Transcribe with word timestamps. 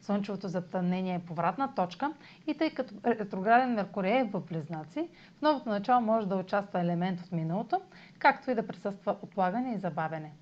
Слънчевото 0.00 0.48
затъмнение 0.48 1.14
е 1.14 1.26
повратна 1.26 1.74
точка 1.74 2.12
и 2.46 2.54
тъй 2.54 2.70
като 2.70 2.94
ретрограден 3.04 3.74
Меркурий 3.74 4.18
е 4.18 4.24
в 4.24 4.40
Близнаци, 4.40 5.08
в 5.38 5.42
новото 5.42 5.68
начало 5.68 6.00
може 6.00 6.28
да 6.28 6.36
участва 6.36 6.80
елемент 6.80 7.20
от 7.20 7.32
миналото, 7.32 7.80
както 8.18 8.50
и 8.50 8.54
да 8.54 8.66
присъства 8.66 9.16
отлагане 9.22 9.74
и 9.74 9.78
забавене. 9.78 10.32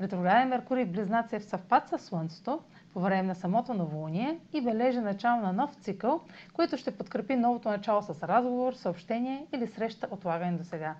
Ретрограден 0.00 0.48
Меркурий 0.48 0.84
в 0.84 0.92
Близнаци 0.92 1.36
е 1.36 1.40
в 1.40 1.44
съвпад 1.44 1.88
с 1.88 1.98
Слънцето 1.98 2.60
по 2.92 3.00
време 3.00 3.22
на 3.22 3.34
самото 3.34 3.74
новолуние 3.74 4.38
и 4.52 4.60
бележи 4.60 4.98
начало 5.00 5.40
на 5.40 5.52
нов 5.52 5.74
цикъл, 5.74 6.20
който 6.52 6.76
ще 6.76 6.96
подкрепи 6.96 7.36
новото 7.36 7.68
начало 7.68 8.02
с 8.02 8.22
разговор, 8.28 8.72
съобщение 8.72 9.46
или 9.54 9.66
среща 9.66 10.08
отлагане 10.10 10.58
до 10.58 10.64
сега 10.64 10.94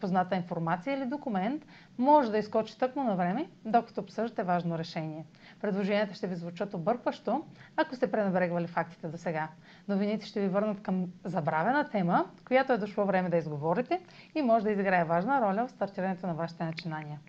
позната 0.00 0.36
информация 0.36 0.96
или 0.96 1.06
документ 1.06 1.66
може 1.98 2.30
да 2.30 2.38
изкочи 2.38 2.78
тъкмо 2.78 3.04
на 3.04 3.16
време, 3.16 3.50
докато 3.64 4.00
обсъждате 4.00 4.42
важно 4.42 4.78
решение. 4.78 5.24
Предложенията 5.60 6.14
ще 6.14 6.26
ви 6.26 6.34
звучат 6.34 6.74
объркващо, 6.74 7.44
ако 7.76 7.94
сте 7.94 8.10
пренебрегвали 8.10 8.66
фактите 8.66 9.08
до 9.08 9.16
сега. 9.18 9.48
Новините 9.88 10.26
ще 10.26 10.40
ви 10.40 10.48
върнат 10.48 10.82
към 10.82 11.06
забравена 11.24 11.88
тема, 11.90 12.30
която 12.46 12.72
е 12.72 12.78
дошло 12.78 13.04
време 13.06 13.28
да 13.28 13.36
изговорите 13.36 14.00
и 14.34 14.42
може 14.42 14.64
да 14.64 14.70
изиграе 14.70 15.04
важна 15.04 15.40
роля 15.40 15.66
в 15.66 15.70
стартирането 15.70 16.26
на 16.26 16.34
вашите 16.34 16.64
начинания. 16.64 17.20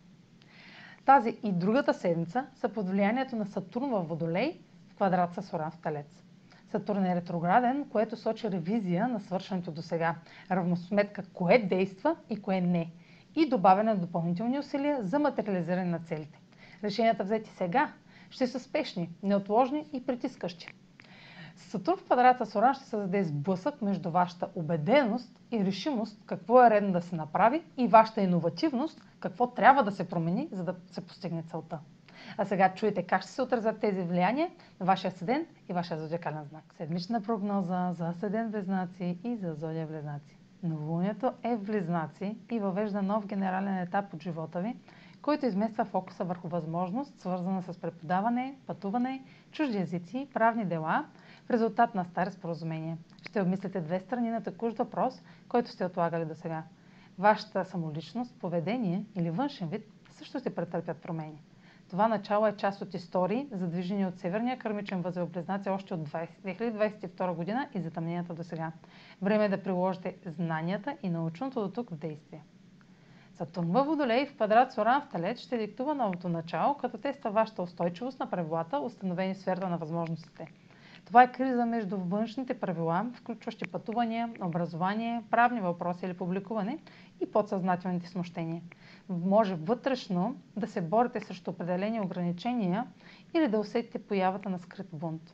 Тази 1.06 1.38
и 1.44 1.52
другата 1.52 1.94
седмица 1.94 2.46
са 2.56 2.70
под 2.70 2.90
влиянието 2.90 3.36
на 3.36 3.46
Сатурн 3.46 3.90
в 3.90 4.04
Водолей 4.04 4.60
в 4.90 4.96
квадрат 4.96 5.34
с 5.34 5.54
Оран 5.54 5.72
в 5.72 5.78
Талец. 5.78 6.24
Сатурн 6.74 7.06
е 7.06 7.16
ретрограден, 7.16 7.86
което 7.90 8.18
сочи 8.18 8.52
ревизия 8.52 9.08
на 9.08 9.20
свършеното 9.20 9.72
до 9.72 9.82
сега, 9.82 10.16
равносметка 10.52 11.24
кое 11.34 11.58
действа 11.58 12.16
и 12.30 12.42
кое 12.42 12.62
не 12.62 12.92
и 13.36 13.50
добавяне 13.50 13.94
на 13.94 14.00
допълнителни 14.00 14.60
усилия 14.60 14.98
за 15.04 15.20
материализиране 15.20 15.86
на 15.86 16.00
целите. 16.00 16.40
Решенията 16.84 17.24
взети 17.24 17.50
сега 17.50 17.94
ще 18.30 18.48
са 18.48 18.60
спешни, 18.60 19.10
неотложни 19.24 19.86
и 19.94 20.06
притискащи. 20.06 20.68
Сатурн 21.56 21.98
в 21.98 22.04
квадрата 22.04 22.46
с 22.46 22.56
Оран 22.56 22.74
ще 22.74 22.84
създаде 22.86 23.24
сблъсък 23.24 23.82
между 23.82 24.12
вашата 24.12 24.48
убеденост 24.56 25.40
и 25.52 25.66
решимост 25.66 26.22
какво 26.26 26.64
е 26.64 26.70
редно 26.70 26.92
да 26.92 27.02
се 27.02 27.16
направи 27.16 27.64
и 27.78 27.88
вашата 27.88 28.22
иновативност 28.22 29.02
какво 29.20 29.48
трябва 29.48 29.84
да 29.84 29.92
се 29.92 30.10
промени, 30.10 30.50
за 30.52 30.64
да 30.64 30.76
се 30.92 31.02
постигне 31.02 31.44
целта. 31.44 31.80
А 32.38 32.46
сега 32.46 32.74
чуете 32.74 33.04
как 33.04 33.22
ще 33.22 33.32
се 33.32 33.42
отразят 33.42 33.80
тези 33.80 34.02
влияния 34.02 34.50
на 34.80 34.86
вашия 34.86 35.12
седен 35.12 35.46
и 35.70 35.74
вашия 35.74 36.00
зодиакален 36.00 36.44
знак. 36.44 36.64
Седмична 36.78 37.22
прогноза 37.22 37.92
за 37.94 38.14
седен 38.14 38.52
близнаци 38.52 39.18
и 39.24 39.36
за 39.36 39.54
зодия 39.54 39.88
близнаци. 39.88 40.38
Новолунието 40.64 41.34
е 41.44 41.56
в 41.56 41.64
близнаци 41.64 42.38
и 42.52 42.60
въвежда 42.60 43.02
нов 43.02 43.26
генерален 43.26 43.78
етап 43.78 44.14
от 44.14 44.24
живота 44.24 44.62
ви, 44.62 44.76
който 45.22 45.46
измества 45.46 45.86
фокуса 45.86 46.24
върху 46.24 46.48
възможност, 46.48 47.20
свързана 47.20 47.62
с 47.62 47.78
преподаване, 47.78 48.56
пътуване, 48.68 49.24
чужди 49.52 49.78
езици, 49.78 50.28
правни 50.34 50.66
дела, 50.66 51.06
в 51.46 51.52
резултат 51.52 51.96
на 51.96 52.06
стари 52.06 52.32
споразумения. 52.32 52.98
Ще 53.22 53.42
обмислите 53.42 53.82
две 53.82 54.00
страни 54.00 54.30
на 54.30 54.44
текущ 54.44 54.78
въпрос, 54.78 55.22
който 55.50 55.70
сте 55.70 55.86
отлагали 55.86 56.26
до 56.26 56.36
сега. 56.36 56.64
Вашата 57.20 57.66
самоличност, 57.66 58.36
поведение 58.40 59.06
или 59.16 59.30
външен 59.32 59.68
вид 59.68 59.86
също 60.12 60.40
ще 60.40 60.56
претърпят 60.56 60.98
промени. 60.98 61.42
Това 61.90 62.08
начало 62.08 62.48
е 62.48 62.56
част 62.56 62.82
от 62.82 62.94
истории, 62.94 63.48
задвижени 63.52 64.06
от 64.06 64.20
Северния 64.20 64.60
кърмичен 64.60 65.02
възел 65.02 65.28
Близнаци 65.28 65.70
още 65.70 65.94
от 65.94 66.10
2022 66.10 67.36
година 67.36 67.70
и 67.74 67.82
затъмненията 67.82 68.34
до 68.34 68.44
сега. 68.44 68.72
Време 69.22 69.46
е 69.46 69.50
да 69.50 69.64
приложите 69.64 70.16
знанията 70.26 70.98
и 71.04 71.10
научното 71.10 71.62
до 71.62 71.72
тук 71.72 71.90
в 71.90 71.96
действие. 71.96 72.44
Сатурн 73.34 73.68
във 73.72 73.88
Водолей 73.88 74.26
в 74.26 74.36
квадрат 74.36 74.72
с 74.72 74.78
Оран 74.78 75.02
в 75.02 75.10
Талец 75.10 75.40
ще 75.40 75.58
диктува 75.58 75.96
новото 75.96 76.30
начало, 76.30 76.78
като 76.78 76.98
теста 76.98 77.32
вашата 77.32 77.62
устойчивост 77.62 78.20
на 78.20 78.30
правилата, 78.30 78.80
установени 78.80 79.34
в 79.34 79.38
сферата 79.38 79.70
на 79.70 79.78
възможностите. 79.78 80.48
Това 81.06 81.24
е 81.24 81.32
криза 81.32 81.66
между 81.66 81.98
външните 81.98 82.60
правила, 82.60 83.12
включващи 83.14 83.68
пътувания, 83.68 84.30
образование, 84.42 85.24
правни 85.32 85.62
въпроси 85.62 86.06
или 86.06 86.14
публикуване 86.14 86.78
и 87.22 87.32
подсъзнателните 87.32 88.08
смущения 88.08 88.62
може 89.10 89.56
вътрешно 89.56 90.36
да 90.58 90.68
се 90.68 90.82
борите 90.82 91.20
срещу 91.20 91.52
определени 91.52 92.02
ограничения 92.02 92.88
или 93.34 93.48
да 93.48 93.60
усетите 93.60 94.00
появата 94.00 94.50
на 94.50 94.60
скрит 94.60 94.88
бунт. 94.94 95.34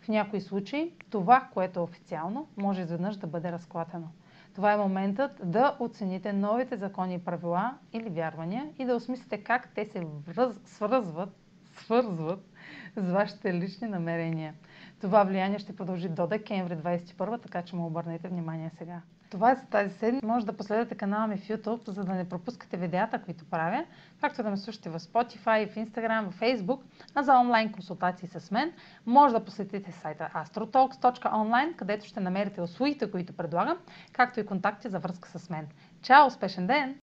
В 0.00 0.08
някои 0.08 0.40
случаи 0.40 0.92
това, 1.10 1.48
което 1.54 1.80
е 1.80 1.82
официално, 1.82 2.48
може 2.56 2.80
изведнъж 2.80 3.16
да 3.16 3.26
бъде 3.26 3.52
разклатено. 3.52 4.06
Това 4.54 4.72
е 4.72 4.76
моментът 4.76 5.40
да 5.44 5.76
оцените 5.80 6.32
новите 6.32 6.76
закони 6.76 7.14
и 7.14 7.18
правила 7.18 7.74
или 7.92 8.10
вярвания 8.10 8.70
и 8.78 8.84
да 8.84 8.94
осмислите 8.94 9.38
как 9.38 9.68
те 9.74 9.84
се 9.84 10.06
връз, 10.26 10.60
свързват, 10.64 11.36
свързват 11.72 12.53
с 12.96 13.10
вашите 13.10 13.54
лични 13.54 13.88
намерения. 13.88 14.54
Това 15.00 15.24
влияние 15.24 15.58
ще 15.58 15.76
продължи 15.76 16.08
до 16.08 16.26
декември 16.26 16.76
2021, 16.76 17.42
така 17.42 17.62
че 17.62 17.76
му 17.76 17.86
обърнете 17.86 18.28
внимание 18.28 18.70
сега. 18.78 19.00
Това 19.30 19.52
е 19.52 19.54
за 19.54 19.66
тази 19.66 19.94
седмица. 19.94 20.26
Може 20.26 20.46
да 20.46 20.56
последвате 20.56 20.94
канала 20.94 21.26
ми 21.26 21.36
в 21.36 21.48
YouTube, 21.48 21.90
за 21.90 22.04
да 22.04 22.14
не 22.14 22.28
пропускате 22.28 22.76
видеята, 22.76 23.22
които 23.22 23.44
правя, 23.44 23.84
както 24.20 24.42
да 24.42 24.50
ме 24.50 24.56
слушате 24.56 24.90
в 24.90 25.00
Spotify, 25.00 25.70
в 25.70 25.74
Instagram, 25.74 26.30
в 26.30 26.40
Facebook, 26.40 26.80
а 27.14 27.22
за 27.22 27.38
онлайн 27.38 27.72
консултации 27.72 28.28
с 28.28 28.50
мен 28.50 28.72
може 29.06 29.34
да 29.34 29.44
посетите 29.44 29.92
сайта 29.92 30.30
astrotalks.online, 30.34 31.76
където 31.76 32.06
ще 32.06 32.20
намерите 32.20 32.60
услугите, 32.60 33.10
които 33.10 33.32
предлагам, 33.32 33.78
както 34.12 34.40
и 34.40 34.46
контакти 34.46 34.88
за 34.88 34.98
връзка 34.98 35.38
с 35.38 35.50
мен. 35.50 35.66
Чао! 36.02 36.26
Успешен 36.26 36.66
ден! 36.66 36.92